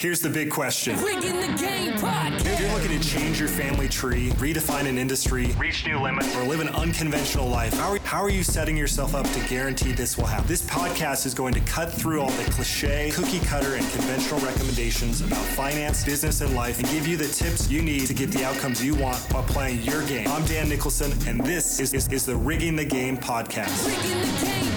[0.00, 0.94] Here's the big question.
[0.96, 6.44] If you're looking to change your family tree, redefine an industry, reach new limits, or
[6.44, 10.16] live an unconventional life, how are, how are you setting yourself up to guarantee this
[10.16, 10.46] will happen?
[10.46, 15.20] This podcast is going to cut through all the cliche, cookie cutter, and conventional recommendations
[15.20, 18.44] about finance, business, and life and give you the tips you need to get the
[18.44, 20.28] outcomes you want while playing your game.
[20.28, 23.84] I'm Dan Nicholson, and this is, is, is the Rigging the Game podcast.
[23.84, 24.67] Rigging the Game podcast.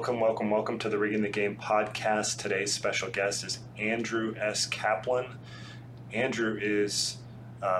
[0.00, 2.38] Welcome, welcome, welcome to the Rigging the Game podcast.
[2.38, 4.64] Today's special guest is Andrew S.
[4.64, 5.26] Kaplan.
[6.10, 7.18] Andrew is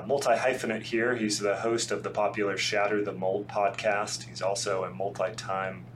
[0.07, 1.17] multi hyphenate here.
[1.17, 4.25] He's the host of the popular Shatter the Mold podcast.
[4.25, 5.87] He's also a multi time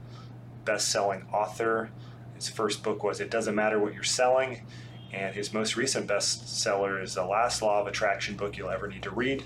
[0.65, 1.91] best selling author.
[2.33, 4.65] His first book was It Doesn't Matter What You're Selling,
[5.13, 9.03] and his most recent bestseller is The Last Law of Attraction book you'll ever need
[9.03, 9.43] to read.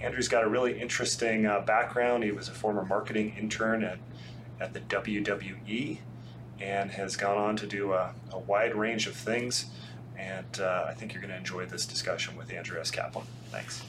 [0.00, 2.24] Andrew's got a really interesting uh, background.
[2.24, 3.98] He was a former marketing intern at
[4.60, 5.98] at the WWE
[6.60, 9.66] and has gone on to do a, a wide range of things.
[10.18, 12.90] And uh, I think you're going to enjoy this discussion with Andrew S.
[12.90, 13.24] Kaplan.
[13.50, 13.82] Thanks.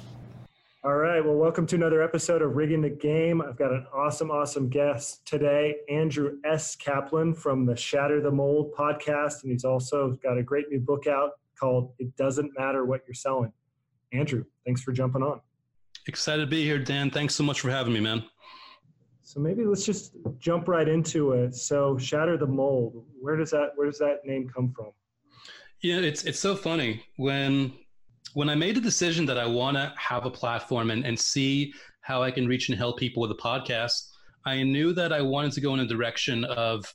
[0.84, 1.24] All right.
[1.24, 3.42] Well, welcome to another episode of Rigging the Game.
[3.42, 6.76] I've got an awesome, awesome guest today, Andrew S.
[6.76, 9.44] Kaplan from the Shatter the Mold podcast.
[9.44, 13.14] And he's also got a great new book out called It Doesn't Matter What You're
[13.14, 13.54] Selling.
[14.12, 15.42] Andrew, thanks for jumping on.
[16.08, 17.12] Excited to be here, Dan.
[17.12, 18.24] Thanks so much for having me, man.
[19.32, 21.56] So maybe let's just jump right into it.
[21.56, 23.06] So shatter the mold.
[23.18, 24.92] Where does that where does that name come from?
[25.82, 27.72] Yeah, it's it's so funny when
[28.34, 31.74] when I made the decision that I want to have a platform and, and see
[32.02, 34.10] how I can reach and help people with a podcast,
[34.46, 36.94] I knew that I wanted to go in a direction of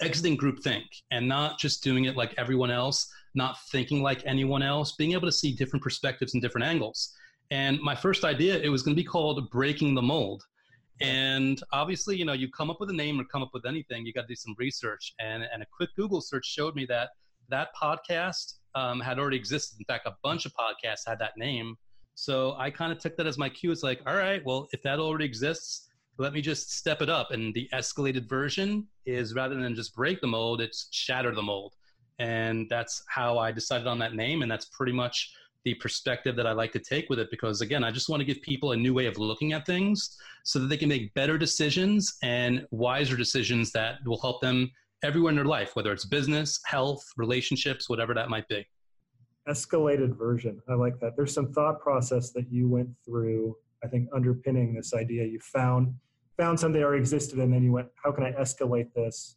[0.00, 4.92] exiting groupthink and not just doing it like everyone else, not thinking like anyone else,
[4.92, 7.12] being able to see different perspectives and different angles.
[7.50, 10.44] And my first idea, it was going to be called Breaking the Mold.
[11.02, 14.06] And obviously, you know, you come up with a name or come up with anything,
[14.06, 15.14] you got to do some research.
[15.18, 17.10] And, and a quick Google search showed me that
[17.48, 19.78] that podcast um, had already existed.
[19.78, 21.76] In fact, a bunch of podcasts had that name.
[22.14, 23.72] So I kind of took that as my cue.
[23.72, 27.30] It's like, all right, well, if that already exists, let me just step it up.
[27.30, 31.74] And the escalated version is rather than just break the mold, it's shatter the mold.
[32.18, 34.42] And that's how I decided on that name.
[34.42, 35.32] And that's pretty much
[35.64, 38.24] the perspective that I like to take with it because again, I just want to
[38.24, 41.38] give people a new way of looking at things so that they can make better
[41.38, 44.70] decisions and wiser decisions that will help them
[45.02, 48.66] everywhere in their life, whether it's business, health, relationships, whatever that might be.
[49.48, 50.60] Escalated version.
[50.68, 51.16] I like that.
[51.16, 55.24] There's some thought process that you went through, I think, underpinning this idea.
[55.24, 55.94] You found
[56.38, 59.36] found something that already existed and then you went, how can I escalate this?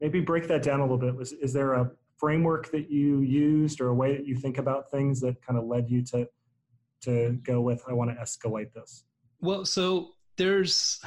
[0.00, 1.14] Maybe break that down a little bit.
[1.14, 4.90] Was is there a framework that you used or a way that you think about
[4.90, 6.28] things that kind of led you to
[7.02, 9.04] to go with I want to escalate this?
[9.40, 11.00] Well, so there's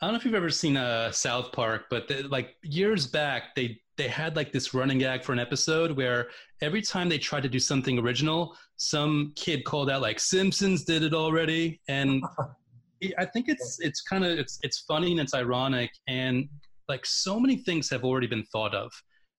[0.00, 3.06] I don't know if you've ever seen a uh, South Park, but the, like years
[3.06, 6.28] back, they they had like this running gag for an episode where
[6.60, 11.04] every time they tried to do something original, some kid called out like Simpsons did
[11.04, 12.22] it already, and
[13.18, 16.48] I think it's it's kind of it's it's funny and it's ironic, and
[16.88, 18.90] like so many things have already been thought of.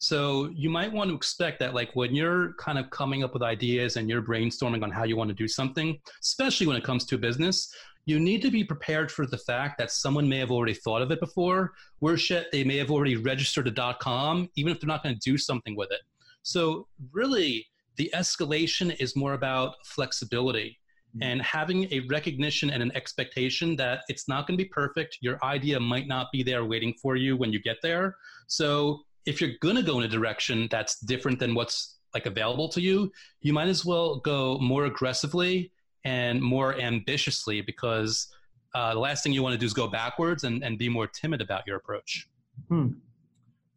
[0.03, 3.41] So you might want to expect that, like when you're kind of coming up with
[3.41, 7.05] ideas and you're brainstorming on how you want to do something, especially when it comes
[7.05, 10.73] to business, you need to be prepared for the fact that someone may have already
[10.73, 11.71] thought of it before.
[11.99, 15.21] Where shit, they may have already registered a .com, even if they're not going to
[15.21, 16.01] do something with it.
[16.41, 17.65] So really,
[17.95, 20.81] the escalation is more about flexibility
[21.15, 21.23] mm-hmm.
[21.23, 25.19] and having a recognition and an expectation that it's not going to be perfect.
[25.21, 28.17] Your idea might not be there waiting for you when you get there.
[28.47, 32.69] So if you're going to go in a direction that's different than what's like available
[32.69, 33.11] to you,
[33.41, 35.71] you might as well go more aggressively
[36.05, 38.27] and more ambitiously because
[38.75, 41.07] uh, the last thing you want to do is go backwards and, and be more
[41.07, 42.27] timid about your approach.
[42.69, 42.89] Hmm.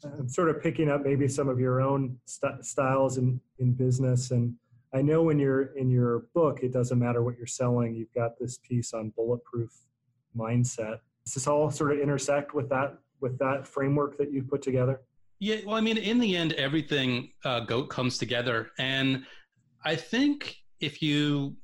[0.05, 4.31] I'm sort of picking up maybe some of your own st- styles in, in business.
[4.31, 4.55] And
[4.95, 7.95] I know when you're in your book, it doesn't matter what you're selling.
[7.95, 9.73] You've got this piece on bulletproof
[10.37, 11.01] mindset.
[11.25, 15.01] Does this all sort of intersect with that, with that framework that you've put together?
[15.39, 19.25] Yeah, well, I mean, in the end, everything uh, go, comes together, and
[19.85, 21.57] I think if you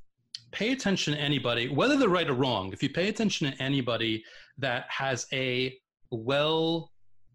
[0.51, 4.23] pay attention to anybody, whether they're right or wrong, if you pay attention to anybody
[4.59, 5.75] that has a
[6.11, 6.93] well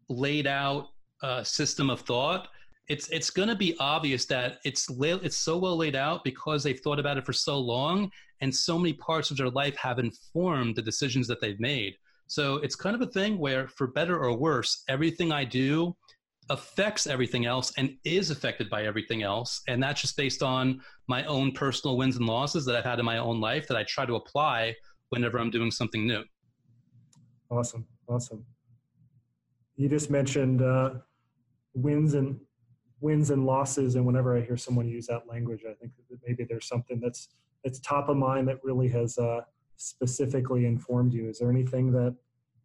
[0.09, 0.89] laid out
[1.23, 2.49] uh, system of thought,
[2.87, 6.63] it's it's going to be obvious that it's la- it's so well laid out because
[6.63, 8.11] they've thought about it for so long,
[8.41, 11.95] and so many parts of their life have informed the decisions that they've made.
[12.27, 15.95] So it's kind of a thing where, for better or worse, everything I do
[16.49, 19.61] affects everything else and is affected by everything else.
[19.67, 23.05] And that's just based on my own personal wins and losses that I've had in
[23.05, 24.75] my own life that I try to apply
[25.09, 26.23] whenever I'm doing something new.
[27.49, 28.45] Awesome, awesome.
[29.75, 30.95] You just mentioned uh,
[31.73, 32.39] wins and
[32.99, 36.43] wins and losses, and whenever I hear someone use that language, I think that maybe
[36.43, 37.29] there's something that's
[37.63, 39.41] that's top of mind that really has uh,
[39.77, 41.29] specifically informed you.
[41.29, 42.15] Is there anything that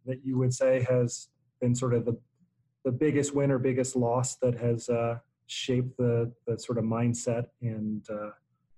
[0.05, 1.29] that you would say has
[1.61, 2.17] been sort of the
[2.83, 7.47] the biggest win or biggest loss that has uh, shaped the the sort of mindset
[7.61, 8.29] and uh,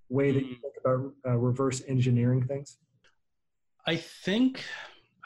[0.10, 0.62] way that you mm.
[0.62, 2.78] think about uh, reverse engineering things?
[3.88, 4.63] I think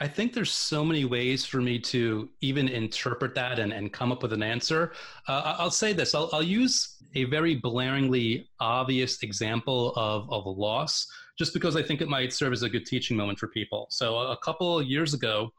[0.01, 4.13] I think there's so many ways for me to even interpret that and, and come
[4.13, 4.93] up with an answer.
[5.27, 10.49] Uh, I'll say this I'll, I'll, use a very blaringly obvious example of, of a
[10.49, 11.05] loss,
[11.37, 13.87] just because I think it might serve as a good teaching moment for people.
[13.89, 15.51] So, a couple years ago,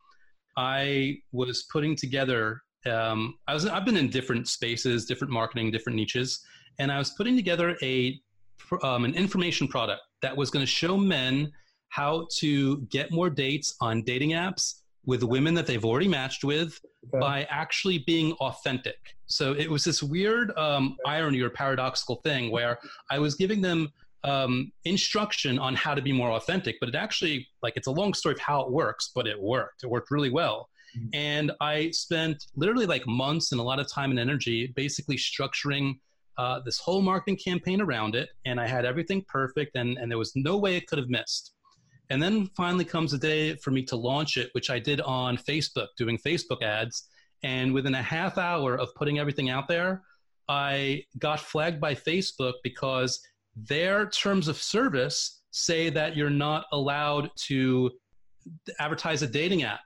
[0.56, 5.96] I was putting together, um, I was, I've been in different spaces, different marketing, different
[5.96, 6.44] niches,
[6.78, 8.18] and I was putting together a,
[8.82, 11.52] um, an information product that was going to show men
[11.88, 16.78] how to get more dates on dating apps with women that they've already matched with
[17.08, 17.18] okay.
[17.18, 18.98] by actually being authentic.
[19.26, 22.78] So it was this weird um, irony or paradoxical thing where
[23.10, 23.92] I was giving them
[24.24, 28.14] um, instruction on how to be more authentic, but it actually, like, it's a long
[28.14, 29.82] story of how it works, but it worked.
[29.82, 30.68] It worked really well.
[30.96, 31.08] Mm-hmm.
[31.14, 35.94] And I spent literally like months and a lot of time and energy basically structuring
[36.38, 38.28] uh, this whole marketing campaign around it.
[38.46, 41.52] And I had everything perfect, and, and there was no way it could have missed.
[42.08, 45.36] And then finally comes the day for me to launch it, which I did on
[45.36, 47.08] Facebook, doing Facebook ads.
[47.42, 50.02] And within a half hour of putting everything out there,
[50.48, 53.20] I got flagged by Facebook because
[53.54, 57.90] their terms of service say that you're not allowed to
[58.78, 59.80] advertise a dating app,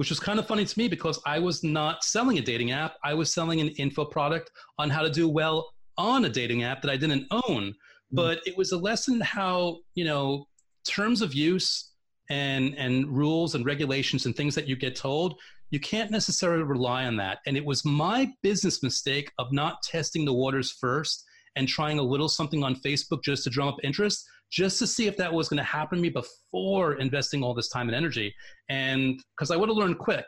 [0.00, 2.94] which was kind of funny to me because I was not selling a dating app.
[3.04, 6.80] I was selling an info product on how to do well on a dating app
[6.80, 7.66] that I didn't own.
[7.66, 7.72] Hmm.
[8.10, 10.46] But it was a lesson how, you know,
[10.88, 11.92] terms of use
[12.30, 15.34] and and rules and regulations and things that you get told
[15.68, 20.24] you can't necessarily rely on that and it was my business mistake of not testing
[20.24, 21.24] the waters first
[21.56, 25.06] and trying a little something on facebook just to drum up interest just to see
[25.06, 28.34] if that was going to happen to me before investing all this time and energy.
[28.68, 30.26] And because i would have learned quick.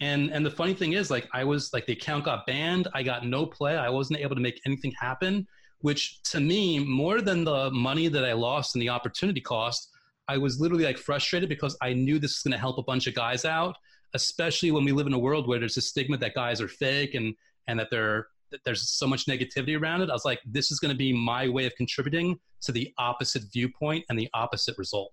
[0.00, 2.88] And and the funny thing is like i was like the account got banned.
[2.92, 3.76] I got no play.
[3.76, 5.46] I wasn't able to make anything happen
[5.82, 9.90] which to me, more than the money that I lost and the opportunity cost,
[10.28, 13.06] I was literally like frustrated because I knew this was going to help a bunch
[13.08, 13.76] of guys out,
[14.14, 17.14] especially when we live in a world where there's a stigma that guys are fake
[17.14, 17.34] and
[17.66, 18.28] and that they're
[18.64, 20.10] there's so much negativity around it.
[20.10, 23.42] I was like, this is going to be my way of contributing to the opposite
[23.52, 25.12] viewpoint and the opposite result.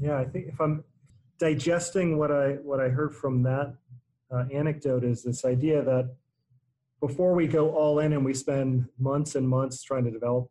[0.00, 0.84] Yeah, I think if I'm
[1.38, 3.74] digesting what I what I heard from that
[4.30, 6.14] uh, anecdote is this idea that
[7.00, 10.50] before we go all in and we spend months and months trying to develop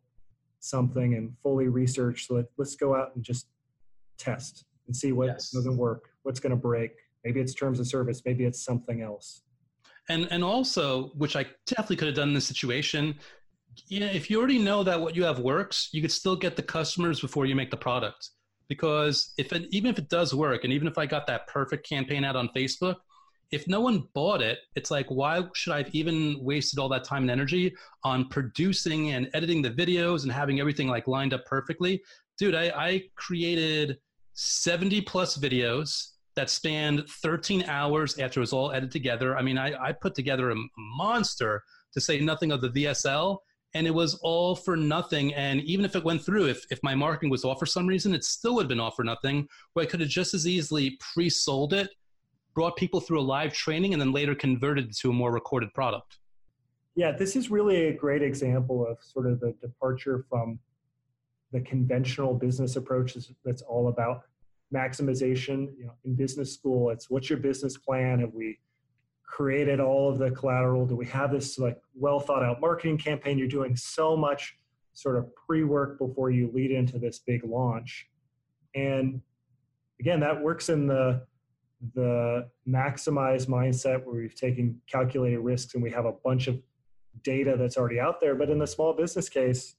[0.58, 3.46] something and fully research let, let's go out and just
[4.18, 5.50] test and see what yes.
[5.50, 6.90] doesn't work what's going to break
[7.24, 9.42] maybe it's terms of service maybe it's something else
[10.10, 13.14] and and also which i definitely could have done in this situation
[13.88, 17.20] if you already know that what you have works you could still get the customers
[17.20, 18.30] before you make the product
[18.68, 21.88] because if it, even if it does work and even if i got that perfect
[21.88, 22.96] campaign out on facebook
[23.50, 27.04] if no one bought it, it's like, why should I have even wasted all that
[27.04, 27.74] time and energy
[28.04, 32.00] on producing and editing the videos and having everything like lined up perfectly?
[32.38, 33.98] Dude, I, I created
[34.34, 39.36] 70 plus videos that spanned 13 hours after it was all edited together.
[39.36, 43.36] I mean, I, I put together a monster to say nothing of the VSL,
[43.74, 45.34] and it was all for nothing.
[45.34, 48.14] And even if it went through, if, if my marketing was off for some reason,
[48.14, 50.98] it still would have been off for nothing, where I could have just as easily
[51.12, 51.90] pre sold it
[52.54, 56.20] brought people through a live training and then later converted to a more recorded product.
[56.94, 60.58] Yeah, this is really a great example of sort of the departure from
[61.52, 64.22] the conventional business approach that's all about
[64.74, 65.68] maximization.
[65.78, 68.20] You know, in business school, it's what's your business plan?
[68.20, 68.58] Have we
[69.24, 70.86] created all of the collateral?
[70.86, 73.38] Do we have this like well thought out marketing campaign?
[73.38, 74.56] You're doing so much
[74.92, 78.08] sort of pre work before you lead into this big launch.
[78.74, 79.20] And
[79.98, 81.26] again, that works in the
[81.94, 86.60] the maximize mindset where we've taken calculated risks and we have a bunch of
[87.22, 88.34] data that's already out there.
[88.34, 89.76] But in the small business case,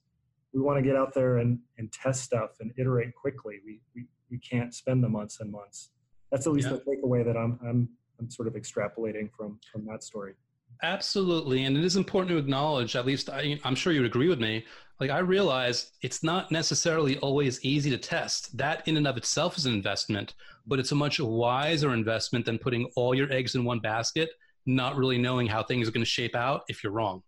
[0.52, 3.60] we want to get out there and, and test stuff and iterate quickly.
[3.64, 4.11] We, we, we
[4.48, 5.90] can't spend the months and months.
[6.30, 6.78] That's at least yeah.
[6.84, 10.34] the takeaway that I'm, I'm, I'm sort of extrapolating from, from that story.
[10.82, 11.64] Absolutely.
[11.64, 14.40] And it is important to acknowledge, at least I, I'm sure you would agree with
[14.40, 14.64] me,
[14.98, 18.56] like I realize it's not necessarily always easy to test.
[18.56, 20.34] That in and of itself is an investment,
[20.66, 24.30] but it's a much wiser investment than putting all your eggs in one basket,
[24.64, 27.22] not really knowing how things are going to shape out if you're wrong.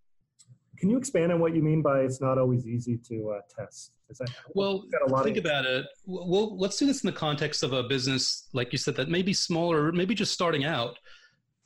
[0.85, 3.93] Can you expand on what you mean by it's not always easy to uh, test?
[4.19, 4.85] That, well,
[5.23, 5.87] think of about it.
[6.05, 9.23] Well, let's do this in the context of a business, like you said, that may
[9.23, 10.99] be smaller, maybe just starting out.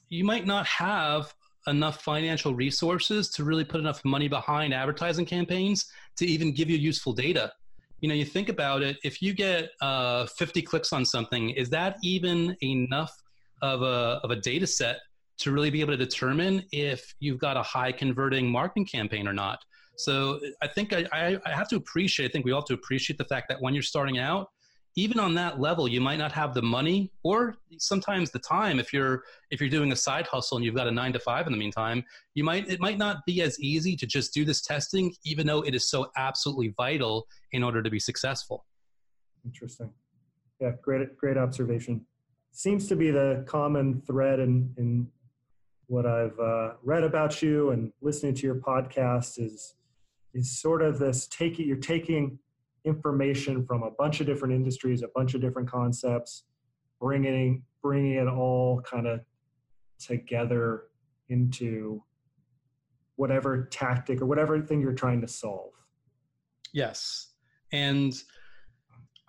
[0.08, 1.34] You might not have
[1.66, 6.78] enough financial resources to really put enough money behind advertising campaigns to even give you
[6.78, 7.52] useful data.
[7.98, 11.70] You know, you think about it, if you get uh, 50 clicks on something, is
[11.70, 13.20] that even enough
[13.62, 14.98] of a, of a data set
[15.38, 19.32] to really be able to determine if you've got a high converting marketing campaign or
[19.32, 19.60] not?
[19.96, 23.18] So I think I, I have to appreciate, I think we all have to appreciate
[23.18, 24.48] the fact that when you're starting out,
[24.98, 28.80] even on that level you might not have the money or sometimes the time.
[28.80, 31.46] If you're if you're doing a side hustle and you've got a 9 to 5
[31.46, 32.04] in the meantime
[32.34, 35.60] you might it might not be as easy to just do this testing even though
[35.62, 38.64] it is so absolutely vital in order to be successful.
[39.44, 39.90] Interesting.
[40.60, 42.04] Yeah great great observation.
[42.50, 45.06] Seems to be the common thread in in
[45.88, 49.74] what I've uh, read about you and listening to your podcast is
[50.34, 52.38] is sort of this taking you're taking
[52.84, 56.44] information from a bunch of different industries, a bunch of different concepts,
[57.00, 59.20] bringing bringing it all kind of
[59.98, 60.84] together
[61.30, 62.02] into
[63.16, 65.72] whatever tactic or whatever thing you're trying to solve.
[66.74, 67.32] Yes,
[67.72, 68.12] and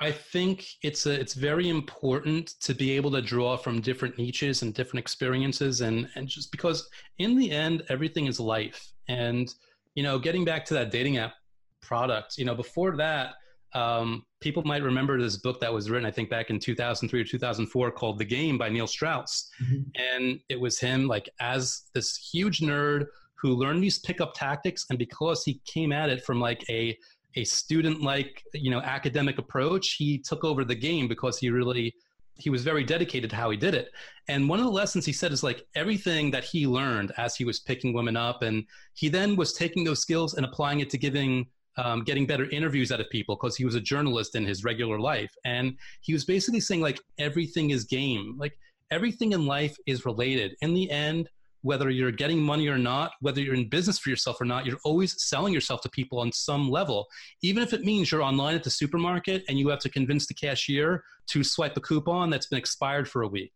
[0.01, 4.61] I think it's a, it's very important to be able to draw from different niches
[4.61, 6.87] and different experiences, and and just because
[7.17, 9.53] in the end everything is life, and
[9.95, 11.33] you know, getting back to that dating app
[11.81, 13.33] product, you know, before that,
[13.73, 17.23] um, people might remember this book that was written, I think, back in 2003 or
[17.23, 19.49] 2004 called The Game by Neil Strauss.
[19.61, 19.81] Mm-hmm.
[20.15, 24.85] And it was him, like, as this huge nerd who learned these pickup tactics.
[24.89, 26.97] And because he came at it from like a
[27.35, 31.93] a student like you know academic approach he took over the game because he really
[32.35, 33.91] he was very dedicated to how he did it
[34.27, 37.45] and one of the lessons he said is like everything that he learned as he
[37.45, 40.97] was picking women up and he then was taking those skills and applying it to
[40.97, 41.45] giving
[41.79, 44.99] um, getting better interviews out of people because he was a journalist in his regular
[44.99, 45.33] life.
[45.45, 48.35] And he was basically saying, like, everything is game.
[48.37, 48.57] Like,
[48.91, 50.55] everything in life is related.
[50.61, 51.29] In the end,
[51.61, 54.79] whether you're getting money or not, whether you're in business for yourself or not, you're
[54.83, 57.07] always selling yourself to people on some level.
[57.41, 60.33] Even if it means you're online at the supermarket and you have to convince the
[60.33, 63.51] cashier to swipe a coupon that's been expired for a week.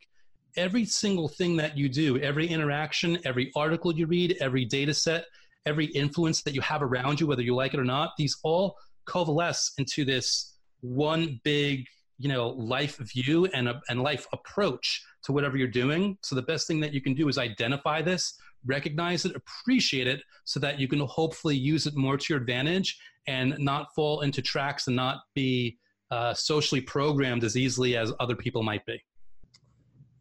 [0.55, 5.25] Every single thing that you do, every interaction, every article you read, every data set,
[5.65, 8.77] every influence that you have around you, whether you like it or not, these all
[9.05, 11.86] coalesce into this one big,
[12.19, 16.18] you know, life view and a, and life approach to whatever you're doing.
[16.22, 20.22] So the best thing that you can do is identify this, recognize it, appreciate it,
[20.46, 24.42] so that you can hopefully use it more to your advantage and not fall into
[24.42, 25.77] tracks and not be
[26.12, 29.01] uh, socially programmed as easily as other people might be.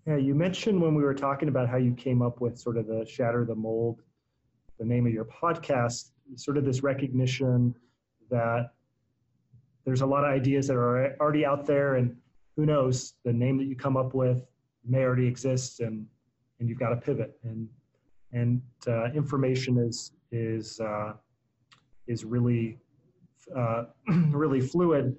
[0.07, 2.87] Yeah, you mentioned when we were talking about how you came up with sort of
[2.87, 4.03] the shatter the mold
[4.83, 7.73] the name of your podcast, sort of this recognition
[8.31, 8.71] that
[9.85, 12.17] there's a lot of ideas that are already out there, and
[12.57, 14.45] who knows, the name that you come up with
[14.87, 16.07] may already exist, and
[16.59, 17.39] and you've got to pivot.
[17.45, 17.69] And
[18.33, 21.15] and uh, information is is uh,
[22.07, 22.79] is really
[23.57, 23.85] uh,
[24.31, 25.17] really fluid,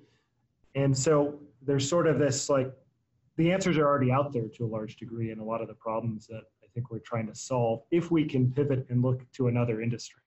[0.76, 2.72] and so there's sort of this like
[3.38, 5.74] the answers are already out there to a large degree, and a lot of the
[5.74, 9.48] problems that I think we're trying to solve if we can pivot and look to
[9.48, 10.22] another industry.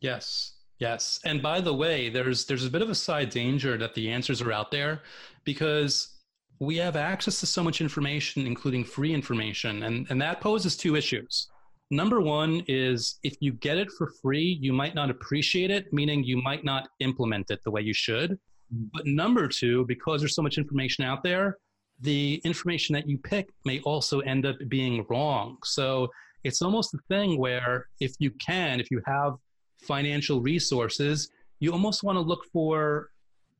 [0.00, 0.54] Yes.
[0.78, 1.20] Yes.
[1.24, 4.42] And by the way, there's there's a bit of a side danger that the answers
[4.42, 5.02] are out there
[5.44, 6.13] because
[6.60, 10.96] we have access to so much information, including free information, and, and that poses two
[10.96, 11.48] issues.
[11.90, 16.24] Number one is if you get it for free, you might not appreciate it, meaning
[16.24, 18.38] you might not implement it the way you should.
[18.74, 18.88] Mm.
[18.92, 21.58] But number two, because there's so much information out there,
[22.00, 25.58] the information that you pick may also end up being wrong.
[25.64, 26.08] So
[26.42, 29.34] it's almost a thing where if you can, if you have
[29.82, 31.30] financial resources,
[31.60, 33.10] you almost want to look for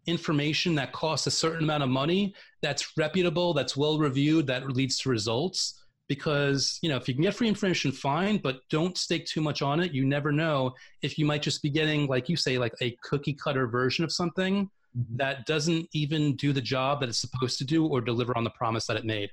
[0.06, 4.98] information that costs a certain amount of money that's reputable, that's well reviewed, that leads
[5.00, 5.80] to results.
[6.06, 9.62] Because, you know, if you can get free information, fine, but don't stake too much
[9.62, 9.92] on it.
[9.92, 13.32] You never know if you might just be getting, like you say, like a cookie
[13.32, 15.16] cutter version of something mm-hmm.
[15.16, 18.50] that doesn't even do the job that it's supposed to do or deliver on the
[18.50, 19.30] promise that it made.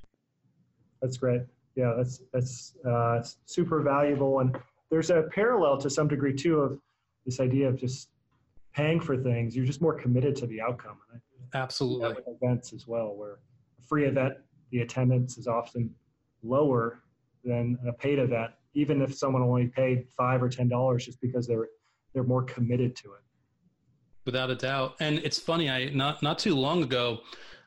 [1.02, 1.42] That's great.
[1.76, 4.58] Yeah, that's that's uh, super valuable, and
[4.90, 6.80] there's a parallel to some degree too of
[7.26, 8.10] this idea of just
[8.74, 9.56] paying for things.
[9.56, 10.98] You're just more committed to the outcome.
[11.54, 12.16] Absolutely.
[12.42, 13.40] Events as well, where
[13.80, 14.36] a free event,
[14.72, 15.94] the attendance is often
[16.44, 17.04] lower
[17.44, 21.48] than a paid event, even if someone only paid five or ten dollars, just because
[21.48, 21.68] they're
[22.14, 23.22] they're more committed to it
[24.26, 24.96] without a doubt.
[25.00, 27.22] And it's funny, I not not too long ago,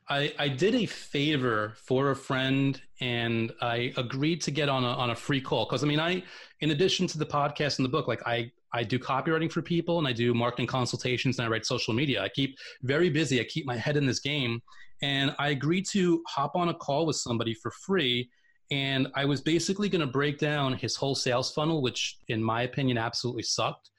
[0.09, 4.89] I, I did a favor for a friend and I agreed to get on a,
[4.89, 5.65] on a free call.
[5.65, 6.23] Cause I mean, I,
[6.61, 9.99] in addition to the podcast and the book, like I, I do copywriting for people
[9.99, 12.23] and I do marketing consultations and I write social media.
[12.23, 13.41] I keep very busy.
[13.41, 14.61] I keep my head in this game
[15.01, 18.29] and I agreed to hop on a call with somebody for free.
[18.71, 22.63] And I was basically going to break down his whole sales funnel, which in my
[22.63, 23.91] opinion absolutely sucked.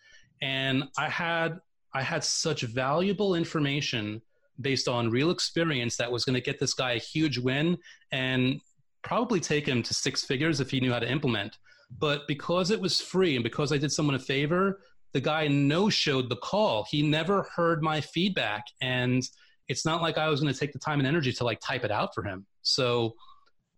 [0.41, 1.59] And I had,
[1.93, 4.21] I had such valuable information
[4.61, 7.77] based on real experience that was going to get this guy a huge win
[8.11, 8.61] and
[9.03, 11.57] probably take him to six figures if he knew how to implement.
[11.99, 14.81] But because it was free and because I did someone a favor,
[15.13, 16.85] the guy no showed the call.
[16.89, 18.65] He never heard my feedback.
[18.81, 19.23] And
[19.67, 21.83] it's not like I was going to take the time and energy to like type
[21.83, 22.45] it out for him.
[22.63, 23.15] So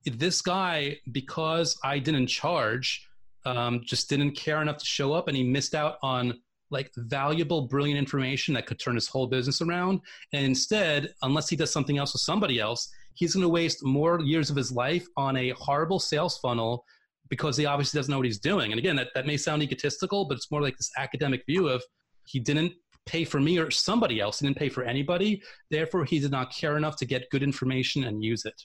[0.05, 3.07] this guy, because I didn't charge,
[3.45, 6.39] um, just didn't care enough to show up and he missed out on
[6.69, 10.01] like valuable, brilliant information that could turn his whole business around.
[10.33, 14.19] And instead, unless he does something else with somebody else, he's going to waste more
[14.21, 16.83] years of his life on a horrible sales funnel
[17.29, 18.71] because he obviously doesn't know what he's doing.
[18.71, 21.83] And again, that, that may sound egotistical, but it's more like this academic view of
[22.25, 22.73] he didn't
[23.05, 24.39] pay for me or somebody else.
[24.39, 25.41] He didn't pay for anybody.
[25.71, 28.61] Therefore, he did not care enough to get good information and use it.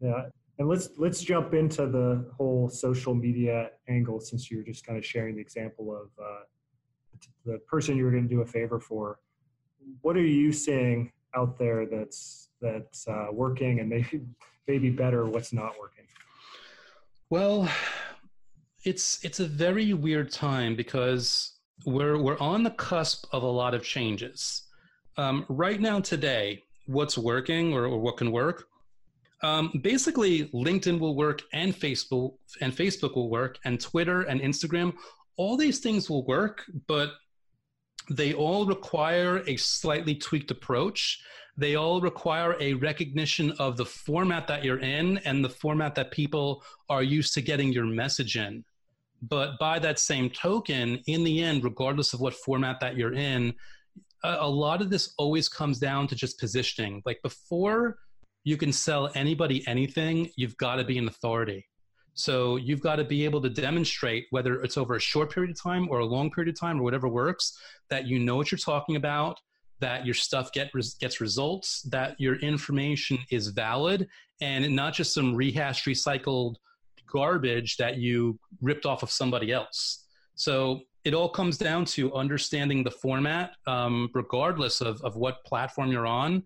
[0.00, 0.22] Yeah.
[0.58, 5.04] And let's let's jump into the whole social media angle since you're just kind of
[5.04, 6.40] sharing the example of uh,
[7.44, 9.18] the person you were going to do a favor for.
[10.02, 14.22] What are you seeing out there that's that's uh, working and maybe
[14.68, 15.26] maybe better?
[15.26, 16.04] What's not working?
[17.30, 17.68] Well,
[18.84, 23.74] it's it's a very weird time because we're we're on the cusp of a lot
[23.74, 24.62] of changes.
[25.16, 28.66] Um, right now, today, what's working or, or what can work?
[29.42, 34.94] Um, basically, LinkedIn will work, and Facebook and Facebook will work, and Twitter and Instagram.
[35.36, 37.12] All these things will work, but
[38.10, 41.22] they all require a slightly tweaked approach.
[41.56, 46.10] They all require a recognition of the format that you're in and the format that
[46.10, 48.64] people are used to getting your message in.
[49.22, 53.54] But by that same token, in the end, regardless of what format that you're in,
[54.24, 57.02] a, lot of this always comes down to just positioning.
[57.04, 57.98] Like before
[58.44, 61.66] you can sell anybody anything, you've got to be an authority.
[62.14, 65.60] So you've got to be able to demonstrate whether it's over a short period of
[65.60, 68.58] time or a long period of time or whatever works that you know what you're
[68.58, 69.40] talking about,
[69.80, 70.70] that your stuff get
[71.00, 74.08] gets results, that your information is valid
[74.40, 76.56] and not just some rehashed recycled
[77.06, 80.04] garbage that you ripped off of somebody else.
[80.34, 85.90] So it all comes down to understanding the format, um, regardless of, of what platform
[85.90, 86.42] you're on,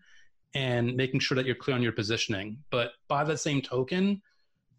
[0.55, 2.59] and making sure that you're clear on your positioning.
[2.70, 4.22] But by the same token,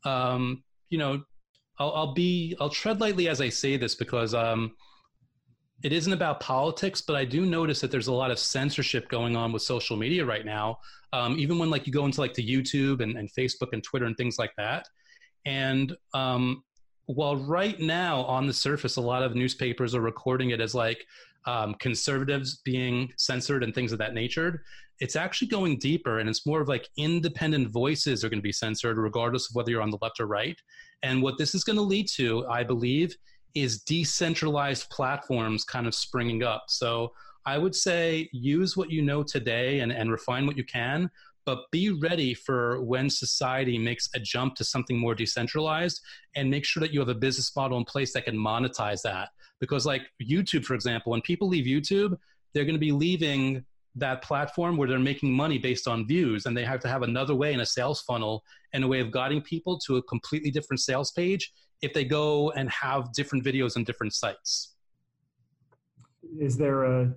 [0.04, 1.24] um, you know,
[1.80, 4.74] I'll, I'll, be I'll tread lightly as I say this because um,
[5.84, 9.36] it isn't about politics, but I do notice that there's a lot of censorship going
[9.36, 10.80] on with social media right now.
[11.14, 14.06] Um, even when like you go into like the YouTube and, and Facebook and Twitter
[14.06, 14.88] and things like that.
[15.46, 16.64] And um,
[17.08, 21.06] while right now on the surface, a lot of newspapers are recording it as like
[21.46, 24.64] um, conservatives being censored and things of that nature,
[25.00, 28.52] it's actually going deeper and it's more of like independent voices are going to be
[28.52, 30.60] censored regardless of whether you're on the left or right.
[31.04, 33.16] And what this is going to lead to, I believe,
[33.56, 36.66] is decentralized platforms kind of springing up.
[36.68, 37.14] So
[37.46, 41.10] I would say use what you know today and, and refine what you can,
[41.48, 46.02] but be ready for when society makes a jump to something more decentralized
[46.36, 49.30] and make sure that you have a business model in place that can monetize that.
[49.62, 52.18] Because, like YouTube, for example, when people leave YouTube,
[52.54, 53.64] they're going to be leaving
[53.96, 57.34] that platform where they're making money based on views and they have to have another
[57.34, 60.82] way in a sales funnel and a way of guiding people to a completely different
[60.82, 64.74] sales page if they go and have different videos on different sites.
[66.42, 67.14] Is there a,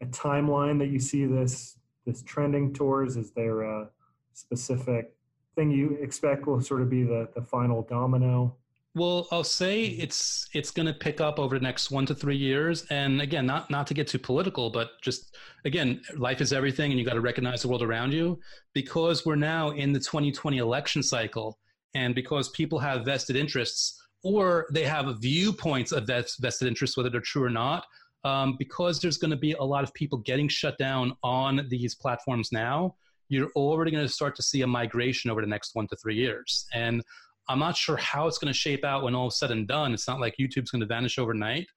[0.00, 1.75] a timeline that you see this
[2.06, 3.16] this trending towards?
[3.16, 3.88] Is there a
[4.32, 5.14] specific
[5.54, 8.54] thing you expect will sort of be the, the final domino?
[8.94, 12.36] Well, I'll say it's it's going to pick up over the next one to three
[12.36, 12.86] years.
[12.88, 16.98] And again, not not to get too political, but just again, life is everything, and
[16.98, 18.40] you got to recognize the world around you.
[18.72, 21.58] Because we're now in the 2020 election cycle,
[21.94, 27.20] and because people have vested interests or they have viewpoints of vested interests, whether they're
[27.20, 27.84] true or not,
[28.26, 31.94] um, because there's going to be a lot of people getting shut down on these
[31.94, 32.96] platforms now,
[33.28, 36.16] you're already going to start to see a migration over the next one to three
[36.16, 36.66] years.
[36.74, 37.04] And
[37.48, 39.94] I'm not sure how it's going to shape out when all said and done.
[39.94, 41.68] It's not like YouTube's going to vanish overnight,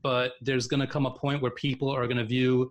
[0.00, 2.70] but there's going to come a point where people are going to view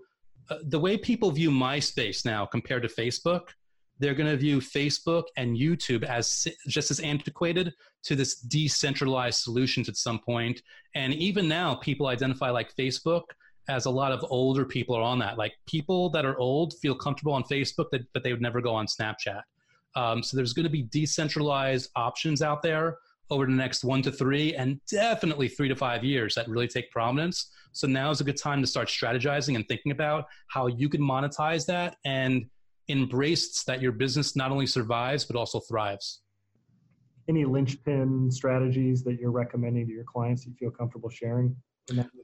[0.50, 3.50] uh, the way people view MySpace now compared to Facebook
[3.99, 9.88] they're going to view Facebook and YouTube as just as antiquated to this decentralized solutions
[9.88, 10.62] at some point.
[10.95, 13.23] And even now, people identify like Facebook
[13.67, 15.38] as a lot of older people are on that.
[15.38, 18.75] Like people that are old feel comfortable on Facebook, that, but they would never go
[18.75, 19.41] on Snapchat.
[19.95, 22.97] Um, so there's going to be decentralized options out there
[23.31, 26.91] over the next one to three and definitely three to five years that really take
[26.91, 27.51] prominence.
[27.71, 31.01] So now is a good time to start strategizing and thinking about how you can
[31.01, 32.45] monetize that and
[32.88, 36.21] embrace that your business not only survives but also thrives.
[37.28, 41.56] Any linchpin strategies that you're recommending to your clients that you feel comfortable sharing?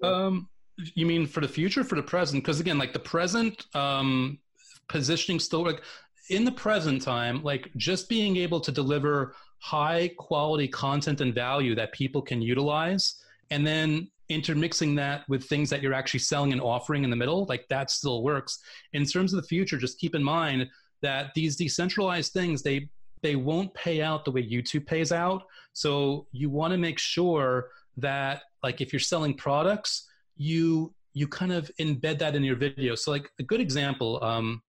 [0.04, 0.50] Um,
[0.96, 2.44] you mean for the future, for the present?
[2.44, 4.40] Because again, like the present um,
[4.88, 5.82] positioning still like
[6.30, 11.76] in the present time, like just being able to deliver high quality content and value
[11.76, 16.62] that people can utilize, and then intermixing that with things that you're actually selling and
[16.62, 18.60] offering in the middle, like that still works.
[18.94, 20.68] In terms of the future, just keep in mind
[21.02, 22.90] that these decentralized things, they
[23.22, 25.44] they won't pay out the way YouTube pays out.
[25.74, 31.52] So you want to make sure that like if you're selling products, you you kind
[31.52, 32.96] of embed that in your video.
[32.96, 34.62] So like a good example, um,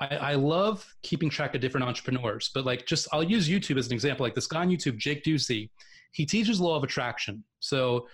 [0.00, 3.86] I, I, love keeping track of different entrepreneurs, but like just I'll use YouTube as
[3.86, 4.24] an example.
[4.24, 5.70] Like this guy on YouTube, Jake Ducey,
[6.12, 7.42] he teaches law of attraction.
[7.60, 8.06] So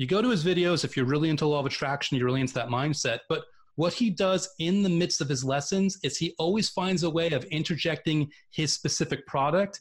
[0.00, 2.54] you go to his videos if you're really into law of attraction, you're really into
[2.54, 3.18] that mindset.
[3.28, 7.10] But what he does in the midst of his lessons is he always finds a
[7.10, 9.80] way of interjecting his specific product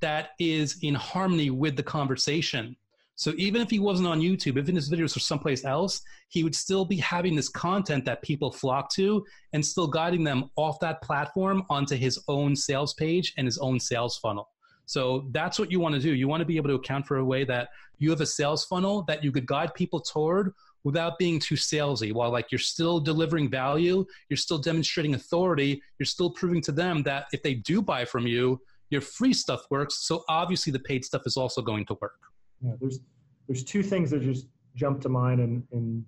[0.00, 2.74] that is in harmony with the conversation.
[3.16, 6.00] So even if he wasn't on YouTube, even if his videos were someplace else,
[6.30, 10.48] he would still be having this content that people flock to and still guiding them
[10.56, 14.48] off that platform onto his own sales page and his own sales funnel.
[14.88, 16.14] So that's what you want to do.
[16.14, 18.64] You want to be able to account for a way that you have a sales
[18.64, 20.52] funnel that you could guide people toward
[20.84, 26.06] without being too salesy while like you're still delivering value you're still demonstrating authority you're
[26.06, 30.06] still proving to them that if they do buy from you your free stuff works
[30.06, 32.20] so obviously the paid stuff is also going to work
[32.62, 33.00] yeah, there's
[33.48, 36.04] there's two things that just jump to mind and, and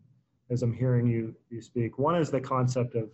[0.51, 1.99] as I'm hearing you you speak.
[1.99, 3.11] One is the concept of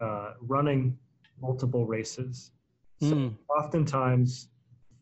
[0.00, 0.96] uh, running
[1.40, 2.52] multiple races.
[3.00, 3.34] So mm.
[3.48, 4.48] oftentimes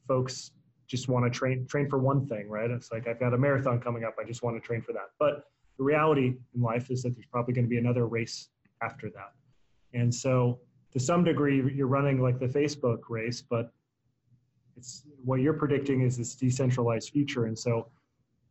[0.09, 0.51] folks
[0.89, 2.71] just want to train train for one thing, right?
[2.71, 5.11] It's like I've got a marathon coming up, I just want to train for that.
[5.19, 5.45] But
[5.77, 8.49] the reality in life is that there's probably going to be another race
[8.83, 9.33] after that.
[9.95, 10.59] And so
[10.93, 13.71] to some degree you're running like the Facebook race, but
[14.77, 17.47] it's what you're predicting is this decentralized future.
[17.47, 17.89] And so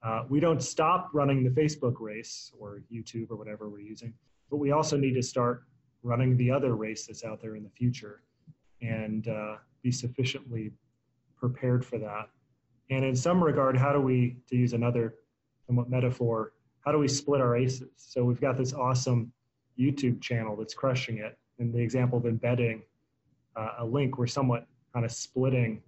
[0.03, 4.13] uh, we don't stop running the Facebook race or YouTube or whatever we're using,
[4.49, 5.63] but we also need to start
[6.03, 8.21] running the other race that's out there in the future
[8.81, 10.71] and uh, be sufficiently
[11.39, 12.29] prepared for that.
[12.89, 15.15] And in some regard, how do we, to use another
[15.65, 17.89] somewhat metaphor, how do we split our aces?
[17.97, 19.31] So we've got this awesome
[19.77, 21.37] YouTube channel that's crushing it.
[21.59, 22.83] And the example of embedding
[23.55, 25.81] uh, a link, we're somewhat kind of splitting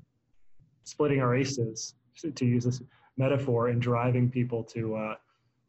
[0.84, 1.94] splitting our aces
[2.36, 2.82] to use this
[3.18, 5.16] metaphor and driving people to uh,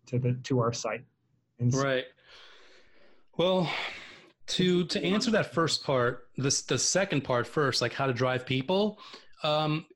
[0.06, 1.04] to the to our site.
[1.58, 2.04] And right.
[3.36, 3.70] Well,
[4.48, 8.46] to to answer that first part, this the second part first, like how to drive
[8.46, 8.98] people.
[9.42, 9.86] Um,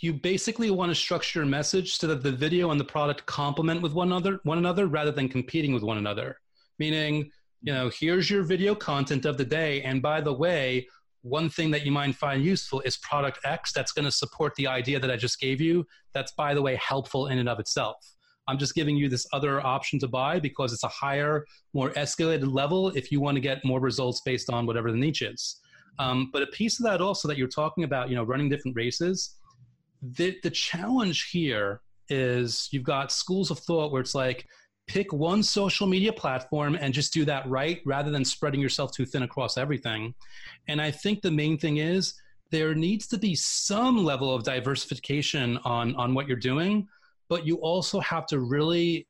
[0.00, 3.82] you basically want to structure your message so that the video and the product complement
[3.82, 6.36] with one another, one another, rather than competing with one another.
[6.78, 7.30] Meaning,
[7.62, 10.86] you know, here's your video content of the day, and by the way,
[11.22, 14.66] one thing that you might find useful is product X that's going to support the
[14.66, 15.84] idea that I just gave you.
[16.14, 17.96] That's, by the way, helpful in and of itself.
[18.46, 22.50] I'm just giving you this other option to buy because it's a higher, more escalated
[22.50, 25.60] level if you want to get more results based on whatever the niche is.
[25.98, 28.76] Um, but a piece of that also that you're talking about, you know, running different
[28.76, 29.36] races,
[30.02, 34.46] the, the challenge here is you've got schools of thought where it's like,
[34.88, 39.04] pick one social media platform and just do that right rather than spreading yourself too
[39.04, 40.14] thin across everything.
[40.66, 42.14] And I think the main thing is
[42.50, 46.88] there needs to be some level of diversification on, on what you're doing,
[47.28, 49.06] but you also have to really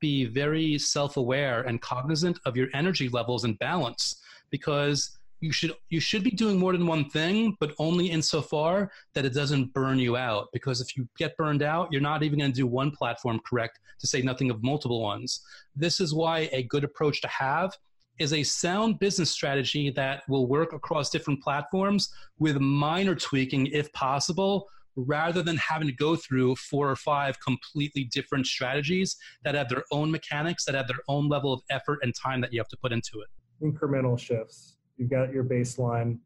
[0.00, 5.72] be very self aware and cognizant of your energy levels and balance because you should
[5.88, 9.98] you should be doing more than one thing but only insofar that it doesn't burn
[9.98, 12.90] you out because if you get burned out you're not even going to do one
[12.90, 15.40] platform correct to say nothing of multiple ones.
[15.74, 17.72] This is why a good approach to have
[18.18, 23.92] is a sound business strategy that will work across different platforms with minor tweaking if
[23.92, 29.68] possible rather than having to go through four or five completely different strategies that have
[29.68, 32.68] their own mechanics that have their own level of effort and time that you have
[32.68, 33.28] to put into it.
[33.62, 36.18] Incremental shifts you've got your baseline,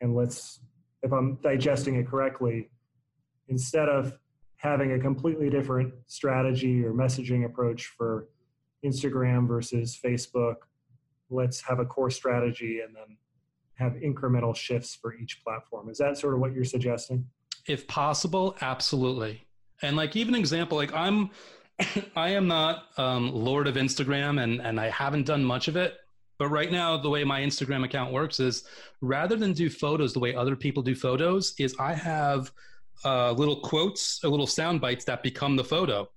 [0.00, 0.60] and let's,
[1.02, 2.70] if I'm digesting it correctly,
[3.48, 4.16] instead of
[4.56, 8.28] having a completely different strategy or messaging approach for
[8.84, 10.56] Instagram versus Facebook,
[11.30, 13.16] let's have a core strategy and then
[13.74, 15.88] have incremental shifts for each platform.
[15.88, 17.26] Is that sort of what you're suggesting?
[17.66, 19.44] If possible, absolutely.
[19.82, 21.30] And like even example, like I'm
[22.16, 25.94] I am not um, Lord of Instagram, and and I haven't done much of it.
[26.38, 28.64] But right now, the way my Instagram account works is
[29.00, 32.50] rather than do photos the way other people do photos, is I have
[33.04, 36.10] uh, little quotes, or little sound bites that become the photo,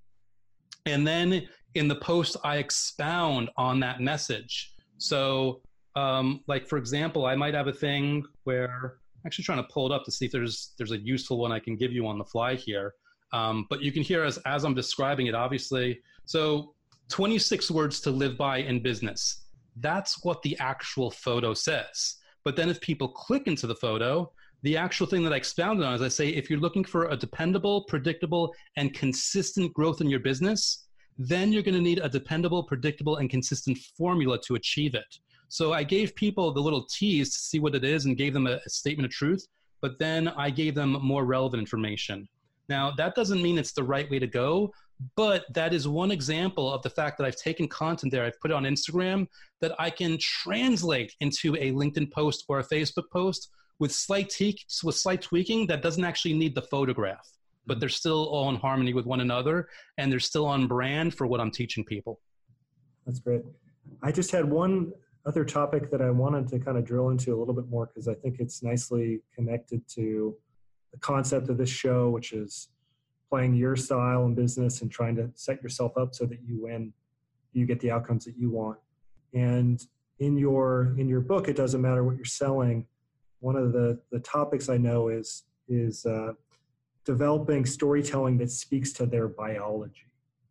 [0.86, 4.74] and then in the post I expound on that message.
[4.98, 5.62] So,
[5.96, 9.92] um, like for example, I might have a thing where I'm actually trying to pull
[9.92, 12.18] it up to see if there's there's a useful one I can give you on
[12.18, 12.96] the fly here.
[13.34, 16.00] Um, but you can hear as as I'm describing it, obviously.
[16.26, 16.74] So,
[17.10, 19.47] 26 words to live by in business
[19.80, 22.18] that's what the actual photo says.
[22.44, 24.32] But then if people click into the photo,
[24.64, 27.18] the actual thing that I expounded on is I say if you're looking for a
[27.18, 30.88] dependable, predictable, and consistent growth in your business,
[31.18, 35.20] then you're going to need a dependable, predictable, and consistent formula to achieve it.
[35.50, 38.48] So I gave people the little tease to see what it is and gave them
[38.48, 39.48] a, a statement of truth,
[39.82, 42.28] but then I gave them more relevant information.
[42.70, 44.72] Now, that doesn't mean it's the right way to go,
[45.16, 48.52] but that is one example of the fact that I've taken content there, I've put
[48.52, 49.28] it on Instagram
[49.62, 54.84] that I can translate into a LinkedIn post or a Facebook post with slight tweaks,
[54.84, 57.28] with slight tweaking that doesn't actually need the photograph,
[57.66, 57.82] but mm-hmm.
[57.82, 61.40] they're still all in harmony with one another and they're still on brand for what
[61.40, 62.20] I'm teaching people.
[63.06, 63.44] That's great.
[64.02, 64.92] I just had one
[65.26, 68.08] other topic that I wanted to kind of drill into a little bit more because
[68.08, 70.36] I think it's nicely connected to
[70.92, 72.70] the concept of this show, which is
[73.30, 76.94] playing your style and business and trying to set yourself up so that you win
[77.54, 78.78] you get the outcomes that you want.
[79.34, 79.84] And
[80.20, 82.86] in your in your book it doesn't matter what you're selling.
[83.40, 86.34] One of the the topics i know is is uh,
[87.06, 90.04] developing storytelling that speaks to their biology.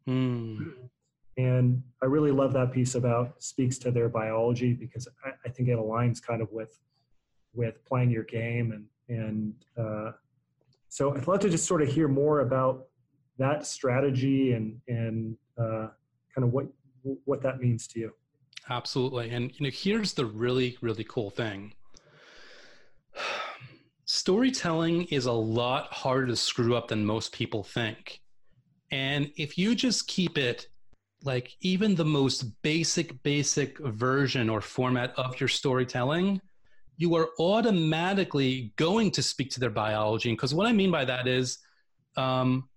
[0.08, 0.72] Mm.
[1.36, 5.68] and i really love that piece about speaks to their biology because i, I think
[5.68, 6.78] it aligns kind of with
[7.52, 10.12] with playing your game and and uh,
[10.88, 12.86] so I'd love to just sort of hear more about
[13.38, 15.88] that strategy and and uh,
[16.34, 16.66] kind of what
[17.24, 18.12] what that means to you.
[18.68, 21.72] Absolutely, and you know, here's the really really cool thing.
[24.04, 28.20] Storytelling is a lot harder to screw up than most people think.
[28.92, 30.68] And if you just keep it
[31.24, 36.40] like even the most basic, basic version or format of your storytelling,
[36.96, 40.30] you are automatically going to speak to their biology.
[40.30, 41.58] Because what I mean by that is,
[42.16, 42.68] um,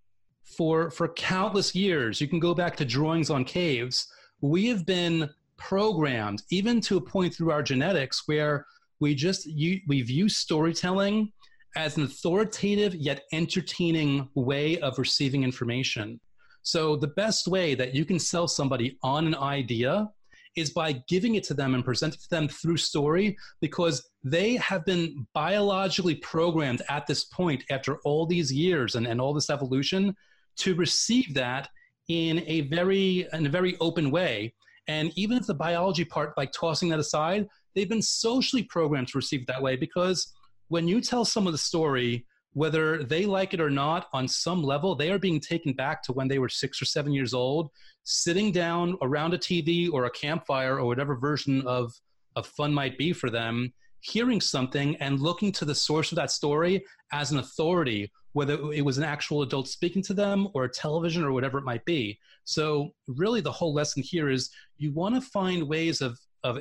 [0.44, 4.08] for for countless years, you can go back to drawings on caves.
[4.42, 8.66] We have been programmed, even to a point through our genetics, where
[9.00, 11.32] we just you, we view storytelling
[11.76, 16.20] as an authoritative yet entertaining way of receiving information.
[16.64, 20.10] So the best way that you can sell somebody on an idea
[20.56, 24.86] is by giving it to them and presenting to them through story because they have
[24.86, 30.16] been biologically programmed at this point after all these years and, and all this evolution
[30.58, 31.70] to receive that
[32.10, 34.54] in a very in a very open way.
[34.88, 39.18] And even if the biology part like tossing that aside they've been socially programmed to
[39.18, 40.34] receive it that way because
[40.68, 44.96] when you tell someone the story whether they like it or not, on some level,
[44.96, 47.70] they are being taken back to when they were six or seven years old,
[48.04, 51.94] sitting down around a TV or a campfire or whatever version of,
[52.36, 56.32] of fun might be for them, hearing something and looking to the source of that
[56.32, 60.70] story as an authority, whether it was an actual adult speaking to them or a
[60.70, 62.18] television or whatever it might be.
[62.46, 66.60] So, really, the whole lesson here is you want to find ways of, of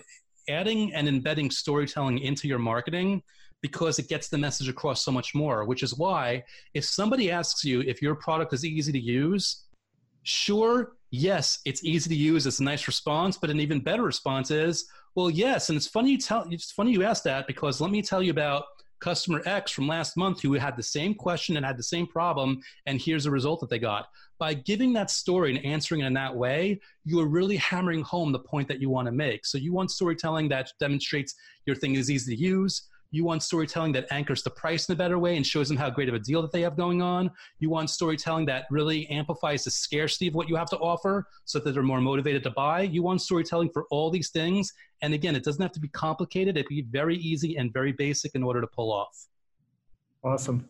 [0.48, 3.22] adding and embedding storytelling into your marketing
[3.62, 6.44] because it gets the message across so much more, which is why
[6.74, 9.64] if somebody asks you if your product is easy to use,
[10.22, 12.46] sure, yes, it's easy to use.
[12.46, 15.68] It's a nice response, but an even better response is, well, yes.
[15.68, 18.30] And it's funny you tell it's funny you ask that because let me tell you
[18.30, 18.64] about
[19.00, 22.60] customer X from last month who had the same question and had the same problem,
[22.86, 24.08] and here's the result that they got.
[24.38, 28.32] By giving that story and answering it in that way, you are really hammering home
[28.32, 29.46] the point that you want to make.
[29.46, 31.34] So you want storytelling that demonstrates
[31.66, 34.96] your thing is easy to use you want storytelling that anchors the price in a
[34.96, 37.30] better way and shows them how great of a deal that they have going on.
[37.58, 41.58] You want storytelling that really amplifies the scarcity of what you have to offer so
[41.58, 42.82] that they're more motivated to buy.
[42.82, 44.72] You want storytelling for all these things.
[45.00, 46.56] And again, it doesn't have to be complicated.
[46.56, 49.26] It can be very easy and very basic in order to pull off.
[50.22, 50.68] Awesome.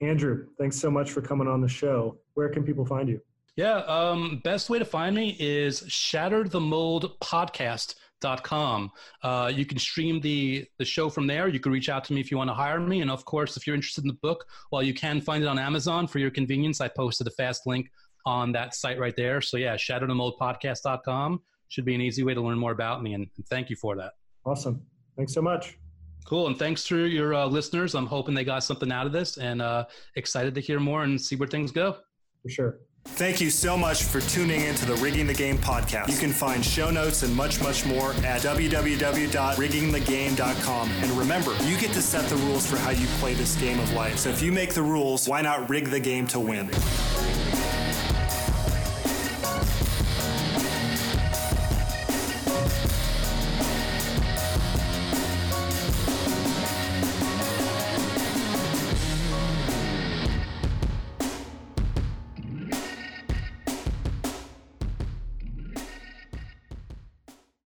[0.00, 2.16] Andrew, thanks so much for coming on the show.
[2.34, 3.20] Where can people find you?
[3.56, 8.90] Yeah, um, best way to find me is Shatter the Mold Podcast dot com.
[9.22, 11.48] Uh, you can stream the the show from there.
[11.48, 13.56] You can reach out to me if you want to hire me, and of course,
[13.56, 16.30] if you're interested in the book, well, you can find it on Amazon for your
[16.30, 16.80] convenience.
[16.80, 17.90] I posted a fast link
[18.26, 19.40] on that site right there.
[19.40, 23.46] So yeah, shatterthemoldpodcast.com should be an easy way to learn more about me, and, and
[23.48, 24.12] thank you for that.
[24.44, 24.82] Awesome.
[25.16, 25.78] Thanks so much.
[26.26, 27.94] Cool, and thanks to your uh, listeners.
[27.94, 31.20] I'm hoping they got something out of this, and uh, excited to hear more and
[31.20, 31.96] see where things go.
[32.42, 32.80] For sure.
[33.04, 36.08] Thank you so much for tuning in to the Rigging the Game podcast.
[36.08, 40.90] You can find show notes and much, much more at www.riggingthegame.com.
[40.90, 43.92] And remember, you get to set the rules for how you play this game of
[43.92, 44.18] life.
[44.18, 46.70] So if you make the rules, why not rig the game to win?